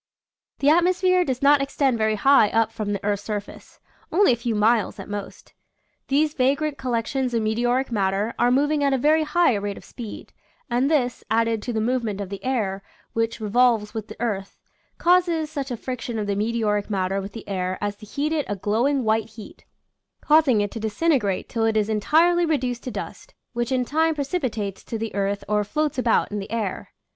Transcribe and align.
The 0.57 0.69
atmosphere 0.71 1.23
does 1.23 1.43
not 1.43 1.61
extend 1.61 1.99
very 1.99 2.15
high 2.15 2.49
up 2.49 2.71
from 2.71 2.91
the 2.91 3.05
earth's 3.05 3.21
surface. 3.21 3.79
Only 4.11 4.31
a 4.33 4.35
few 4.35 4.55
miles 4.55 4.99
at 4.99 5.07
most. 5.07 5.53
These 6.07 6.33
vagrant 6.33 6.79
collections 6.79 7.35
of 7.35 7.43
meteoric 7.43 7.91
matter 7.91 8.33
are 8.39 8.49
moving 8.49 8.83
at 8.83 8.93
a 8.93 8.97
very 8.97 9.21
high 9.23 9.53
rate 9.53 9.77
of 9.77 9.85
speed, 9.85 10.33
and 10.71 10.89
this, 10.89 11.23
added 11.29 11.61
to 11.61 11.71
the 11.71 11.79
movement 11.79 12.19
of 12.19 12.29
the 12.29 12.39
sir, 12.43 12.81
which 13.13 13.39
re 13.39 13.47
volves 13.51 13.93
with 13.93 14.07
the 14.07 14.19
earth, 14.19 14.57
causes 14.97 15.51
such 15.51 15.69
a 15.69 15.77
friction 15.77 16.17
of 16.17 16.25
the 16.25 16.35
meteoric 16.35 16.89
matter 16.89 17.21
with 17.21 17.33
the 17.33 17.47
air 17.47 17.77
as 17.79 17.95
to 17.97 18.07
heat 18.07 18.33
it 18.33 18.47
to 18.47 18.53
a 18.53 18.55
glowing 18.55 19.03
white 19.03 19.29
heat, 19.29 19.65
causing 20.19 20.61
it 20.61 20.71
to 20.71 20.79
dis 20.79 20.99
integrate 20.99 21.47
till 21.47 21.63
it 21.65 21.77
is 21.77 21.89
entirely 21.89 22.43
reduced 22.43 22.81
to 22.81 22.89
dust, 22.89 23.35
which 23.53 23.71
in 23.71 23.85
time 23.85 24.15
precipitates 24.15 24.83
to 24.83 24.97
the 24.97 25.13
earth 25.13 25.43
or 25.47 25.63
floats 25.63 25.99
about 25.99 26.31
in 26.31 26.39
the 26.39 26.49
air. 26.51 26.89